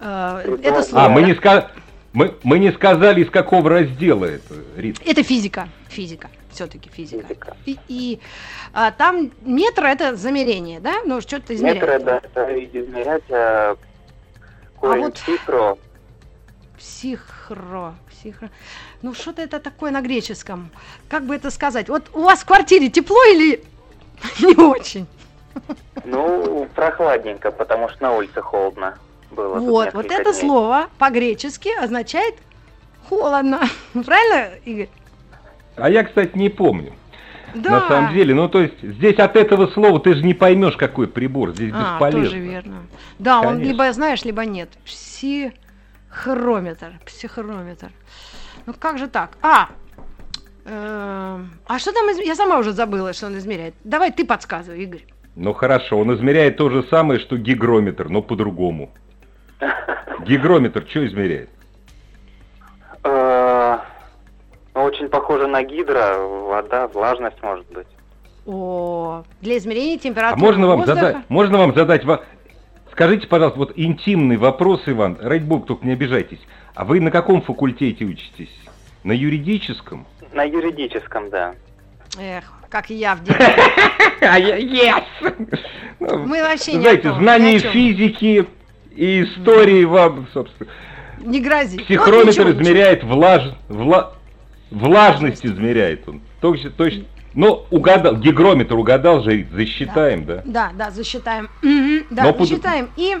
[0.00, 1.04] э, это слово.
[1.06, 1.70] А, мы не, ска...
[2.16, 4.96] мы, мы не сказали, из какого раздела это, Рит.
[5.04, 5.68] Это физика.
[5.88, 6.30] Физика.
[6.50, 7.26] Все-таки физика.
[7.26, 7.56] Физика.
[7.66, 8.20] И, и,
[8.72, 10.94] а, там метр это замерение, да?
[11.04, 11.82] Ну, что-то и измеряет.
[11.82, 13.76] Метры, да, это измерять а,
[14.76, 15.78] корень вот- цифру.
[16.78, 18.48] Психро, психро.
[19.02, 20.70] Ну, что-то это такое на греческом.
[21.10, 21.90] Как бы это сказать?
[21.90, 23.62] Вот у вас в квартире тепло или
[24.40, 25.06] не очень?
[26.06, 28.96] Ну, прохладненько, потому что на улице холодно
[29.30, 29.58] было.
[29.58, 30.40] Вот, вот это дней.
[30.40, 32.34] слово по-гречески означает
[33.08, 33.60] холодно.
[33.92, 34.88] Правильно, Игорь?
[35.76, 36.92] А я, кстати, не помню.
[37.54, 37.70] Да.
[37.70, 41.06] На самом деле, ну то есть здесь от этого слова ты же не поймешь, какой
[41.08, 41.52] прибор.
[41.54, 42.24] Здесь А, бесполезно.
[42.30, 42.76] тоже верно.
[43.18, 43.68] Да, он Конечно.
[43.72, 44.68] либо знаешь, либо нет.
[46.10, 46.98] Психрометр.
[47.06, 47.90] Психрометр.
[48.66, 49.38] Ну как же так?
[49.42, 49.68] А!
[50.66, 52.10] эм, а что там?
[52.10, 53.74] из- Я сама уже забыла, что он измеряет.
[53.84, 55.04] Давай ты подсказывай, Игорь.
[55.34, 58.90] Ну хорошо, он измеряет то же самое, что гигрометр, но по-другому.
[60.26, 61.50] Гигрометр что измеряет?
[63.04, 63.78] Э,
[64.74, 67.86] ну, Очень похоже на гидро, вода, влажность может быть.
[68.46, 71.00] О, для измерения А температуры можно вам воздуха.
[71.00, 72.02] задать, можно вам задать,
[72.92, 76.40] скажите, пожалуйста, вот интимный вопрос, Иван, ради бога, только не обижайтесь.
[76.74, 78.54] А вы на каком факультете учитесь?
[79.02, 80.06] На юридическом?
[80.32, 81.54] На юридическом, да.
[82.18, 83.46] Эх, как и я в детстве.
[84.20, 85.04] А yes!
[86.00, 88.46] Мы вообще о Знаете, знание физики
[88.96, 90.70] и истории вам, собственно.
[91.20, 91.76] Не грози.
[91.78, 92.62] Ну, Психрометр ничего, ничего.
[92.62, 93.42] измеряет влаж...
[93.68, 94.12] вла-
[94.70, 96.20] влажность измеряет он.
[96.40, 97.04] Точно, точно.
[97.34, 100.42] Ну, угадал, гигрометр угадал же, засчитаем, да?
[100.44, 101.48] Да, да, засчитаем.
[101.62, 102.90] Мгм, Да, Но под- засчитаем.
[102.96, 103.16] И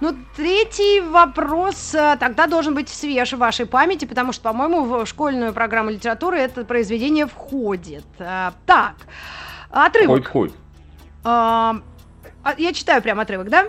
[0.00, 5.06] ну, третий вопрос э, тогда должен быть свеж в вашей памяти, потому что, по-моему, в
[5.06, 8.04] школьную программу литературы это произведение входит.
[8.18, 8.94] Э, Так,
[9.70, 10.08] отрывок.
[10.16, 10.54] Ходит, ходит.
[11.24, 11.76] А,
[12.44, 13.66] а, Я читаю прям отрывок, да?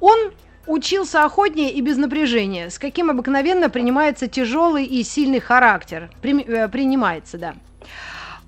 [0.00, 0.32] Он
[0.66, 6.10] учился охотнее и без напряжения, с каким обыкновенно принимается тяжелый и сильный характер.
[6.20, 7.54] Прим- э, принимается, да.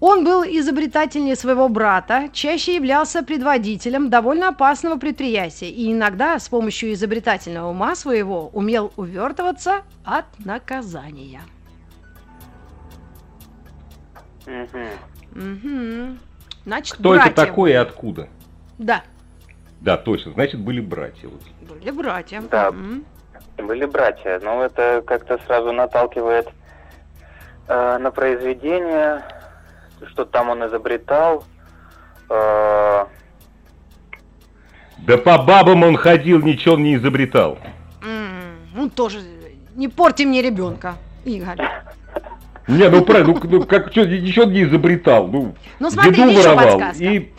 [0.00, 6.92] Он был изобретательнее своего брата, чаще являлся предводителем довольно опасного предприятия и иногда с помощью
[6.92, 11.40] изобретательного ума своего умел увертываться от наказания.
[14.46, 14.88] Мгм.
[15.32, 16.18] Мгм.
[16.64, 18.28] Значит, Кто братья это такой и откуда?
[18.78, 19.02] Да,
[19.80, 21.28] Да, точно, значит, были братья.
[21.28, 21.40] вот.
[21.78, 22.42] были братья.
[22.50, 22.70] Да.
[22.72, 23.04] Мгм.
[23.58, 26.48] Были братья, но это как-то сразу наталкивает
[27.66, 29.22] э, на произведение,
[30.06, 31.44] что там он изобретал.
[32.30, 33.04] Э,
[34.98, 37.58] Да по бабам он ходил, ничего он не изобретал.
[38.02, 39.18] М, Ну, тоже
[39.74, 41.58] не порти мне ребенка, Игорь.
[42.68, 45.26] Не, ну правильно, ну, ну, как что, ничего не изобретал.
[45.26, 46.78] Ну, Ну, смотри, еду еще воровал.
[46.78, 47.04] подсказка.
[47.04, 47.32] И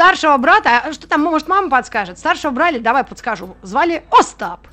[0.00, 2.18] Старшего брата, а что там, может, мама подскажет?
[2.18, 4.66] Старшего брали, давай подскажу, звали Остап.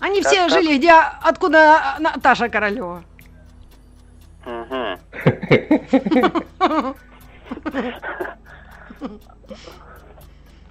[0.00, 0.50] Они все как?
[0.50, 3.04] жили, где, откуда Наташа Королева.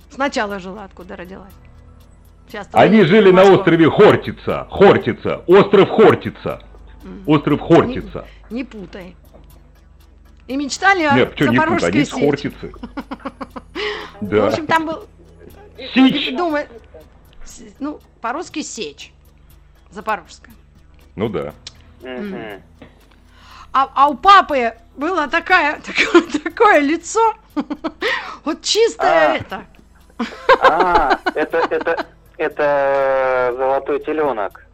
[0.10, 1.54] Сначала жила, откуда родилась.
[2.50, 4.68] Сейчас они жили на острове Хортица.
[4.70, 5.44] Хортица.
[5.48, 6.62] Остров Хортица.
[7.26, 8.26] Остров Хортица.
[8.50, 9.16] Не путай.
[10.48, 12.12] И мечтали о Нет, что не тут, Запорожской они с.
[12.12, 12.72] Хортицы.
[14.22, 14.48] В Да.
[14.48, 15.08] общем, там был...
[15.94, 16.36] Сич.
[16.36, 16.68] Думай,
[17.46, 19.12] с- ну, по-русски сечь.
[19.92, 20.54] Запорожская.
[21.16, 21.54] Ну да.
[23.74, 27.36] А, а у папы было такая, такое, такое лицо,
[28.46, 29.36] вот чистое А.
[29.36, 29.66] это.
[30.62, 32.06] А, это, это,
[32.38, 34.66] это золотой теленок.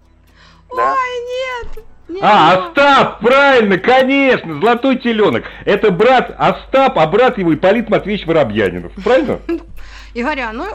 [0.75, 0.93] Да?
[0.93, 1.85] Ой, нет.
[2.07, 2.67] Не А.
[2.67, 5.45] Остап, правильно, конечно, золотой теленок.
[5.65, 8.91] Это брат Остап, а брат его Ипполит Матвеевич Воробьянинов.
[9.03, 9.39] Правильно?
[10.13, 10.67] Игоря, ну,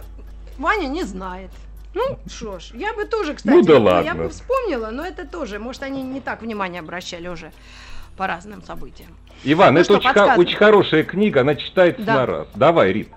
[0.58, 1.50] Ваня не знает.
[1.94, 4.14] Ну, что ж, я бы тоже, кстати, Ну да я ладно.
[4.14, 7.50] бы вспомнила, но это тоже, может, они не так внимание обращали уже
[8.16, 9.10] по разным событиям.
[9.44, 10.44] Иван, Ну это что, очень, подсказывай.
[10.44, 12.14] очень хорошая книга, она читается Да.
[12.14, 12.48] на раз.
[12.54, 13.08] Давай, Рит.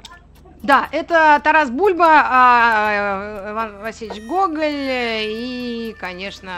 [0.64, 2.92] Да, это Тарас Бульба, а,
[3.48, 6.52] э, Иван Васильевич Гоголь и, конечно,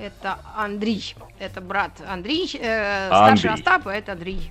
[0.00, 1.14] это Андрей.
[1.38, 3.54] Это брат Андрей, э, старший Андрей.
[3.54, 4.50] Остапа, это Андрей.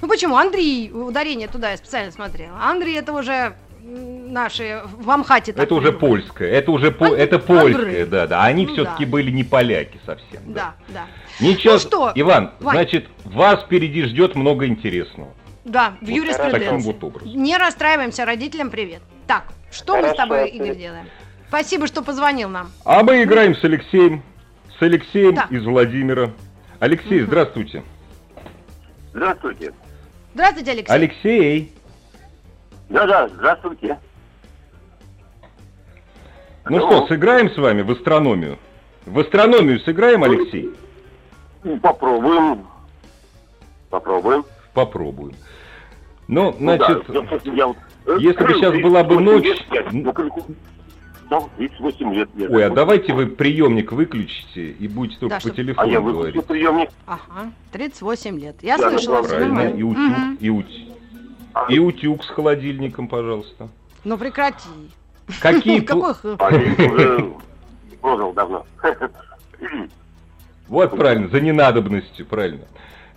[0.00, 0.36] Ну почему?
[0.36, 2.56] Андрей, ударение туда я специально смотрела.
[2.62, 6.20] Андрей это уже наши в Амхате Это уже придумали.
[6.20, 7.58] польское, это уже по- Ан- это Андрей.
[7.60, 8.42] польское, да, да.
[8.44, 9.10] Они Ну все-таки да.
[9.10, 10.40] были не поляки совсем.
[10.52, 11.06] Да, да.
[11.40, 12.76] Ничего, Ну что, Иван, Вань.
[12.76, 15.32] значит, вас впереди ждет много интересного.
[15.64, 16.96] Да, в Вот юриспруденции.
[17.00, 17.24] вот.
[17.26, 19.02] Не расстраиваемся, родителям привет.
[19.26, 20.54] Так, что мы с Хорошо, тобой, привет.
[20.66, 21.06] Игорь, делаем?
[21.48, 22.70] Спасибо, что позвонил нам.
[22.84, 24.22] А мы играем с Алексеем,
[24.78, 25.46] с Алексеем Да.
[25.50, 26.30] из Владимира.
[26.80, 27.26] Алексей, Мгм.
[27.28, 27.82] здравствуйте.
[29.12, 29.72] Здравствуйте.
[30.34, 30.92] Здравствуйте, Алексей.
[30.94, 31.72] Алексей,
[32.88, 33.98] Да-да, здравствуйте.
[36.68, 36.90] ну Алло.
[36.98, 38.58] что, сыграем с вами в астрономию?
[39.06, 40.70] В астрономию сыграем, Алексей?
[41.64, 42.66] Ну, Попробуем.
[43.90, 44.44] Попробуем.
[44.74, 45.34] Попробуем.
[46.28, 50.12] Ну, Ну да, значит, я вот, э, если бы сейчас была бы 38 ночь,
[51.30, 52.28] Да, 38 лет.
[52.36, 55.90] я ой, а давайте вы приемник выключите и будете только Да, по чтоб- А телефону
[55.90, 56.16] я говорить.
[56.34, 56.90] выключил приемник.
[57.06, 58.56] Ага, 38 лет.
[58.62, 59.78] Я Да, слышала, ну, все Правильно, нормально.
[59.78, 60.38] и утюг, Мгм.
[60.40, 63.68] и, ут- и утюг с холодильником, пожалуйста.
[64.04, 64.68] Ну прекрати.
[65.40, 67.30] Какие, пл- Какой А
[68.00, 68.64] продал давно.
[70.68, 72.64] Вот правильно, за ненадобностью, правильно.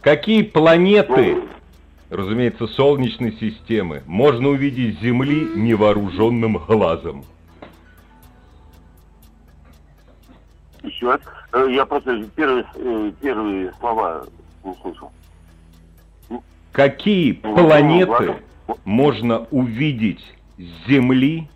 [0.02, 1.47] Какие планеты, Ну,
[2.10, 7.24] разумеется, Солнечной системы, можно увидеть с Земли невооруженным глазом?
[10.84, 11.22] Еще раз.
[11.54, 14.26] Э, Я просто первые, э, первые слова
[14.63, 15.12] не слышал.
[16.72, 18.36] Какие Ну, планеты
[18.86, 20.24] можно увидеть
[20.58, 21.48] с Земли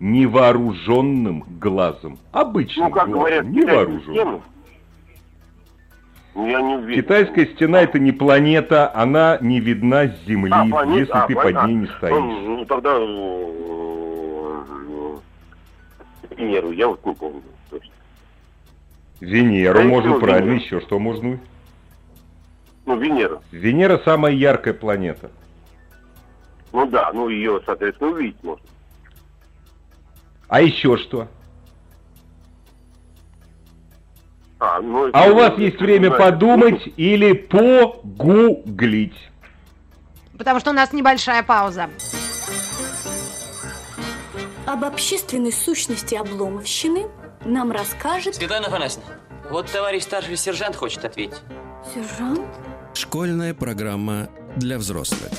[0.00, 2.18] невооруженным глазом?
[2.32, 4.42] Обычным Ну, как глазом, говорят, невооруженным.
[6.34, 7.02] Ну, Я не уверен.
[7.02, 11.34] Китайская стена это не планета, она не видна с Земли, А, планета, если а, ты
[11.34, 11.60] планета.
[11.60, 12.14] под ней не Ну, стоишь.
[12.16, 13.04] Ну, тогда э,
[16.30, 17.42] э, Венеру, я вот не помню.
[17.70, 17.90] точно.
[19.24, 20.64] Венеру Да можно правильно, Венеру.
[20.64, 21.38] еще что можно?
[22.86, 23.40] Ну, Венера.
[23.50, 25.30] Венера самая яркая планета.
[26.72, 28.64] Ну да, ну ее, соответственно, увидеть можно.
[30.48, 31.28] А еще что?
[34.58, 39.16] А, ну, А у вас есть время знаете, подумать или погуглить.
[40.36, 41.88] Потому что у нас небольшая пауза.
[44.66, 47.06] Об общественной сущности обломовщины
[47.44, 49.10] нам расскажет Светлана Афанасьевна,
[49.50, 51.40] вот товарищ старший сержант хочет ответить.
[51.94, 52.40] сержант.
[52.94, 55.30] Школьная программа для взрослых.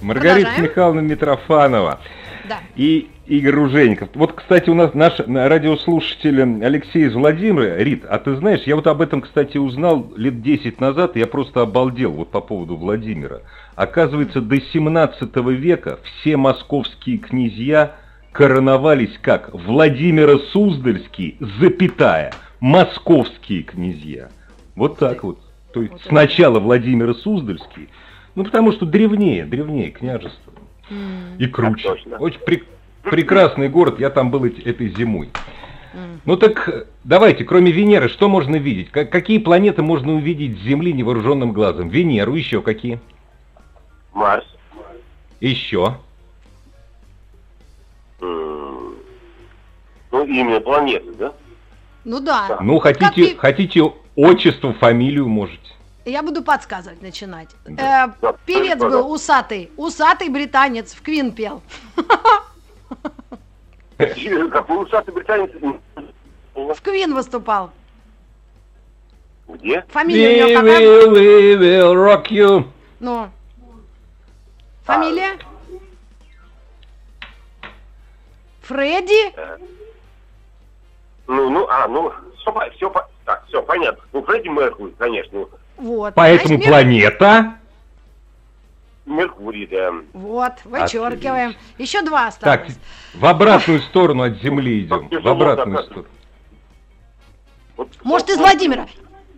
[0.00, 0.62] Маргарита Продолжаем.
[0.64, 2.00] Михайловна Митрофанова
[2.48, 2.58] Да.
[2.74, 4.08] и Игорь Ружейников.
[4.14, 7.76] Вот, кстати, у нас наш м, радиослушатель Алексей из Владимира.
[7.76, 11.28] Рит, а ты знаешь, я вот об этом, кстати, узнал лет 10 назад, и я
[11.28, 13.42] просто обалдел вот по поводу Владимира.
[13.76, 17.94] Оказывается, до 17 века все московские князья
[18.32, 24.30] короновались как Владимира Суздальский, запятая, московские князья.
[24.74, 25.38] Вот так вот.
[25.72, 27.88] То есть Вот это сначала Владимир Суздальский,
[28.34, 30.52] ну потому что древнее, древнее княжество.
[31.38, 31.82] И круче.
[31.88, 32.16] Так точно.
[32.18, 32.66] Очень прек-
[33.02, 35.30] прекрасный город, я там был эти- этой зимой.
[36.24, 38.90] Ну так э, давайте, кроме Венеры, что можно видеть?
[38.90, 41.88] Как- какие планеты можно увидеть с Земли невооруженным глазом?
[41.88, 42.98] Венеру, еще какие?
[44.14, 44.44] Марс.
[45.40, 45.96] Еще.
[48.22, 48.94] М,
[50.12, 51.32] Ну, именно планеты, да?
[52.04, 52.58] Ну да.
[52.60, 55.58] Ну, Как хотите, пи- хотите отчество, фамилию можете.
[56.04, 57.48] Я буду подсказывать начинать.
[57.64, 58.06] Да.
[58.06, 59.70] Э, Да, певец был усатый.
[59.76, 61.62] Усатый британец в Квин пел.
[63.96, 65.50] Какой усатый британец?
[66.54, 67.70] В Квин выступал.
[69.48, 69.84] Где?
[69.88, 71.06] Фамилия у него какая?
[71.08, 72.64] we will rock you.
[73.00, 73.30] Ну.
[74.84, 75.38] Фамилия?
[78.72, 79.34] Фредди?
[81.26, 82.92] Ну, ну, а, ну, все, все,
[83.24, 84.02] так, все, понятно.
[84.12, 85.46] Ну, Фредди Меркурий, конечно.
[85.76, 86.14] Вот.
[86.14, 87.54] Поэтому Мер- планета.
[89.06, 89.92] Меркурий, да.
[90.12, 91.54] Вот, вычеркиваем.
[91.78, 92.78] Еще два Так, осталось.
[93.14, 95.08] в обратную сторону от Земли идем.
[95.08, 96.06] В обратную сторону.
[98.04, 98.86] Может, из Владимира.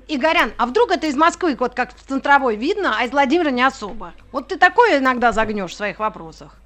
[0.06, 3.62] Игорян, а вдруг это из Москвы, вот как в центровой видно, а из Владимира не
[3.62, 4.12] особо?
[4.32, 6.58] Вот ты такое иногда загнешь в своих вопросах.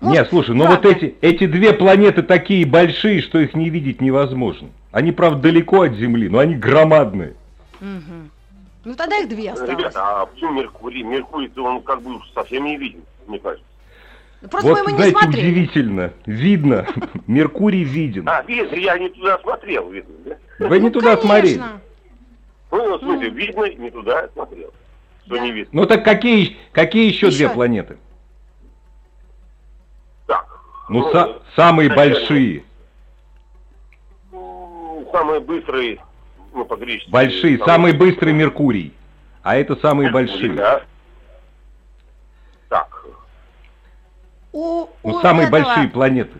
[0.00, 0.90] Может, Нет, слушай, ну вот правда.
[1.06, 4.68] эти, эти две планеты такие большие, что их не видеть невозможно.
[4.92, 7.34] Они, правда, далеко от Земли, но они громадные.
[7.80, 8.30] Мгм.
[8.84, 9.70] Ну тогда их две осталось.
[9.72, 11.02] Ребята, а почему Меркурий?
[11.02, 13.64] Меркурий-то он как бы уж совсем не виден, мне кажется.
[14.50, 15.50] Просто вот, мы его не знаете, смотрели.
[15.50, 16.12] удивительно.
[16.26, 16.86] Видно.
[17.26, 18.28] Меркурий виден.
[18.28, 20.36] А, видно, я не туда смотрел, видно, да?
[20.68, 21.60] Вы не Ну, туда смотрели.
[22.70, 24.72] Ну, в смысле, видно, не туда смотрел.
[25.24, 25.70] Что не видно.
[25.80, 27.30] Ну так какие, какие Еще.
[27.30, 27.96] две планеты?
[30.86, 30.94] Так.
[30.94, 32.64] Ну, са- самые большие.
[34.32, 35.98] ну, Самые быстрые,
[36.54, 37.10] ну, по-гречески.
[37.10, 37.58] Большие.
[37.64, 38.92] Самый быстрый Меркурий.
[39.42, 40.52] А это самые Меркурий, большие.
[40.54, 40.82] да.
[42.68, 43.04] Так.
[44.52, 46.38] У, Ну, у самые этого- большие планеты.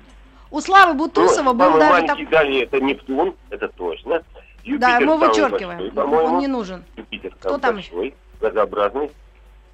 [0.50, 2.30] У Славы Ну, Бутусова был самый даже маленький так...
[2.30, 4.22] дальний это Нептун, это точно.
[4.62, 5.90] Юпитер Да, мы вычеркиваем.
[5.94, 6.24] большой.
[6.24, 6.85] Он не нужен.
[6.96, 9.11] Юпитер Кто там большой, газообразный.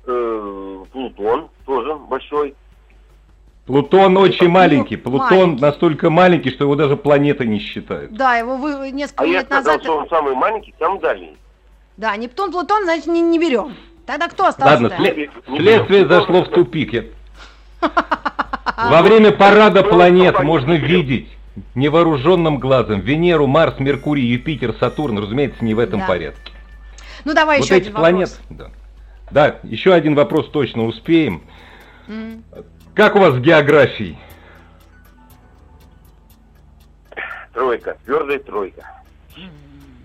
[0.06, 2.54] Э, Плутон тоже большой.
[3.66, 4.96] Плутон очень маленький.
[4.96, 5.62] Плутон маленький.
[5.62, 8.12] настолько маленький, что его даже планетой не считают.
[8.12, 9.83] Да, его вы несколько А я лет сказал, назад...
[9.83, 11.37] что он самый маленький, самый дальний.
[11.96, 13.75] Да, Нептун, Плутон, значит, не, не берем.
[14.05, 14.72] Тогда кто остался?
[14.83, 16.92] Ладно, след- следствие зашло в тупик.
[16.92, 17.05] Я-
[18.77, 21.29] Во время парада планет можно видеть
[21.75, 26.07] невооруженным глазом Венеру, Марс, Меркурий, Юпитер, Сатурн, разумеется, не в этом Да.
[26.07, 26.53] порядке.
[27.25, 28.33] Ну, давай вот еще эти один планеты.
[28.48, 28.70] вопрос.
[29.31, 29.31] Да.
[29.31, 31.42] да, еще один вопрос точно успеем.
[32.09, 32.42] М.
[32.94, 34.18] Как у вас с географией?
[37.52, 38.87] Тройка, твердая тройка.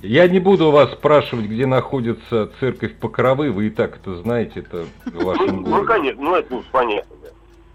[0.01, 4.85] Я не буду вас спрашивать, где находится церковь Покровы, вы и так это знаете, это
[5.05, 7.15] в Ну, вашем ну, конечно, ну это уж понятно.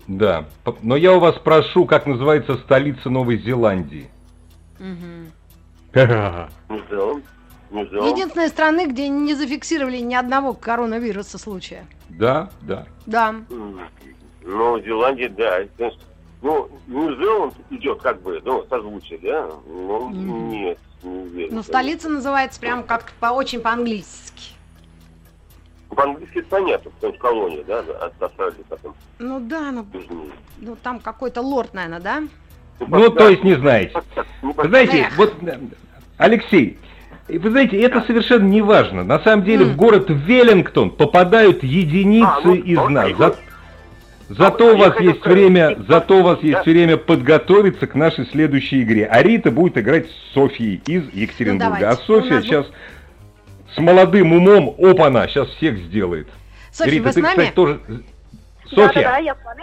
[0.07, 0.47] Да.
[0.83, 4.09] Но я у вас спрошу, как называется столица Новой Зеландии.
[5.95, 7.25] Нью-Зеланд.
[7.71, 11.87] Единственной страны, где не зафиксировали ни одного коронавируса случая.
[12.09, 12.87] Да, да.
[13.07, 13.35] Да.
[14.45, 15.61] Ну, Зеландия, да.
[16.43, 19.49] Ну, Нью-Зеланд идет как бы, ну, созвучие, да?
[19.67, 20.51] Ну, Мгм.
[20.51, 21.55] нет, не уверен.
[21.55, 24.55] Но столица называется прям как по очень по-английски.
[25.91, 30.33] По-английски это понятно, потому что колония, да, от Австралии потом Ну да, ну, южнее.
[30.59, 32.23] ну там какой-то лорд, наверное, да?
[32.81, 33.93] Ну, то есть не знаете.
[34.43, 35.17] Вы Знаете, Эх.
[35.19, 35.61] вот э,
[36.17, 36.79] Алексей,
[37.29, 39.05] вы знаете, это совершенно не важно.
[39.05, 43.17] На самом деле в город Веллингтон попадают единицы А, ну, из ну, нас.
[43.17, 43.37] За-
[44.37, 46.71] Зато А у вас есть сказать, время, и- зато у вас есть Да.
[46.71, 49.07] время подготовиться к нашей следующей игре.
[49.07, 51.79] А Рита будет играть с Софьей из Екатеринбурга.
[51.81, 52.67] Ну, а Софья У нас сейчас
[53.75, 56.29] с молодым умом, опа-на, сейчас всех сделает.
[56.71, 57.33] Софья, Рита, вы с ты, нами?
[57.33, 57.81] кстати, тоже...
[58.71, 59.63] Софья, Да-да-да, я с вами.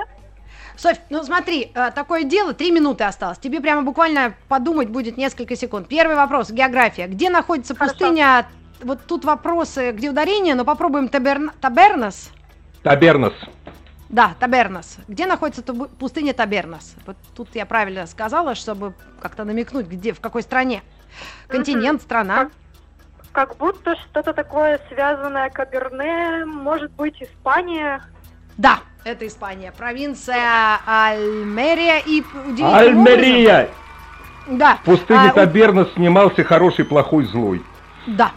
[0.75, 3.37] Софь, ну смотри, э, такое дело, три минуты осталось.
[3.39, 5.87] Тебе прямо буквально подумать будет несколько секунд.
[5.87, 7.07] Первый вопрос, география.
[7.07, 7.93] Где находится Хорошо.
[7.95, 8.45] пустыня?
[8.81, 11.51] Вот тут вопросы, где ударение, но попробуем Таберн...
[11.59, 12.31] Табернас.
[12.83, 13.33] Табернос.
[14.09, 14.97] Да, Табернас.
[15.07, 16.95] Где находится тубу- пустыня Табернас?
[17.05, 20.81] Вот тут я правильно сказала, чтобы как-то намекнуть, где, в какой стране.
[21.47, 22.49] Континент, страна.
[23.31, 28.01] Как будто что-то такое связанное Каберне, может быть, Испания.
[28.57, 29.71] Да, это Испания.
[29.77, 32.23] Провинция Альмерия и
[32.63, 33.69] Альмерия!
[34.47, 34.75] образом- Да.
[34.77, 37.63] В пустыне а, у- Табернос снимался хороший, плохой, злой.
[38.07, 38.31] Да.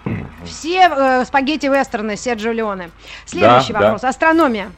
[0.44, 2.90] Все э, спагетти-вестерны Серджио Леоне.
[3.24, 4.02] Следующий Да, вопрос.
[4.02, 4.08] да.
[4.10, 4.70] Астрономия.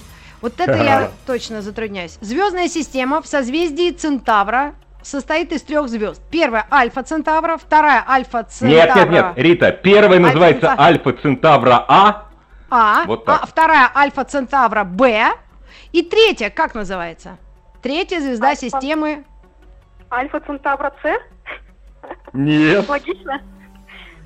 [0.45, 2.19] Вот это я точно затрудняюсь.
[2.21, 6.21] Звездная система в созвездии Центавра состоит из трех звезд.
[6.31, 10.75] Первая Альфа Центавра, вторая Альфа Центавра Нет, нет, нет, Рита, первая называется.
[10.79, 12.27] Альфа Центавра А.
[12.69, 13.41] А, Вот так.
[13.43, 15.31] а вторая Альфа Центавра Б,
[15.93, 17.39] и третья как называется?
[17.81, 18.61] Третья звезда Альфа.
[18.69, 19.25] системы.
[20.13, 21.21] Альфа Центавра С.
[22.35, 23.41] Нет, Логично?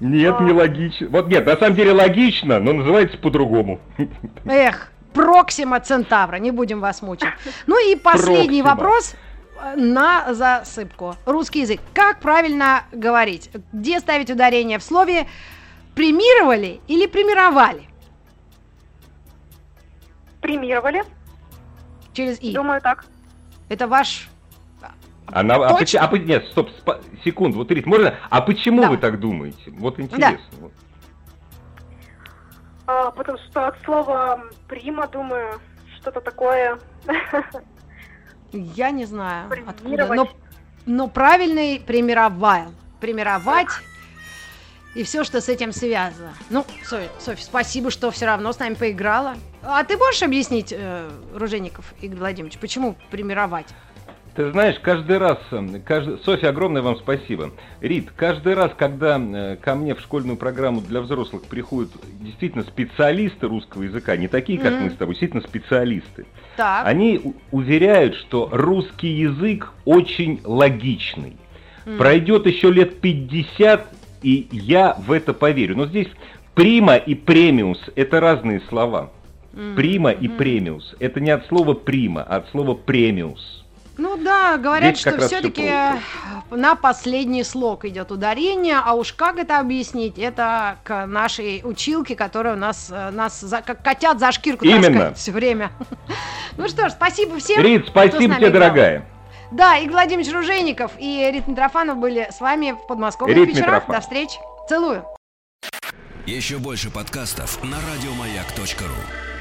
[0.00, 0.42] нет, А.
[0.42, 1.06] не логично.
[1.10, 3.78] Вот нет, на самом деле логично, но называется по-другому.
[4.46, 7.28] Эх, Проксима Центавра, не будем вас мучить.
[7.66, 8.70] Ну и последний Проксима.
[8.74, 9.14] вопрос
[9.62, 11.16] э, на засыпку.
[11.26, 11.80] Русский язык.
[11.94, 13.50] Как правильно говорить?
[13.72, 15.26] Где ставить ударение в слове
[15.94, 17.88] премировали или премировали?
[20.40, 21.02] Премировали.
[22.12, 22.52] Через «и».
[22.52, 23.04] Думаю, так.
[23.68, 24.28] Это ваш...
[25.26, 28.88] Она, а, поч- а нет, стоп, спа- секунду, вот, Рит, можно, а почему Да.
[28.88, 29.58] вы так думаете?
[29.72, 30.38] Вот интересно.
[30.58, 30.72] вот.
[32.88, 35.60] А, потому что от слова прима, думаю,
[36.00, 36.78] что-то такое.
[38.50, 40.06] Я не знаю откуда.
[40.14, 40.28] Но,
[40.86, 42.72] но правильный премировал.
[42.98, 43.68] Премировать
[44.94, 46.32] и все, что с этим связано.
[46.48, 49.36] Ну, Софь, Софь, спасибо, что все равно с нами поиграла.
[49.62, 53.66] А ты можешь объяснить, э, Ружеников Игорь Владимирович, почему премировать?
[54.38, 56.20] Ты знаешь, каждый раз, э, каждый...
[56.20, 57.50] Софья, огромное вам спасибо.
[57.80, 63.48] Рит, каждый раз, когда э, ко мне в школьную программу для взрослых приходят действительно специалисты
[63.48, 64.84] русского языка, не такие, как Мгм.
[64.84, 66.24] мы с тобой, действительно специалисты,
[66.56, 66.86] Так.
[66.86, 71.36] они уверяют, что русский язык очень логичный.
[71.84, 71.98] М.
[71.98, 75.76] Пройдет еще лет 50, и я в это поверю.
[75.76, 76.10] Но здесь
[76.54, 79.10] прима и премиус– это разные слова.
[79.74, 80.36] Прима и Мгм.
[80.36, 83.64] премиус– это не от слова прима, а от слова премиус.
[83.98, 85.70] Ну да, говорят, как что раз всё все-таки
[86.50, 92.54] на последний слог идет ударение, а уж как это объяснить, это к нашей училке, которая
[92.54, 95.14] у нас, э, нас за- как котят за шкирку Именно.
[95.14, 95.72] все время.
[96.56, 97.60] Ну что ж, спасибо всем.
[97.62, 98.50] Рит, спасибо тебе, играл.
[98.52, 99.04] дорогая.
[99.52, 103.66] Да, Игорь Владимирович Ружейников и Рит Митрофанов были с вами в подмосковных Рит вечерах.
[103.84, 103.96] Митрофанов.
[103.96, 104.38] До встречи.
[104.68, 105.04] Целую.
[106.26, 109.37] Еще больше подкастов на радиомаяк.ру.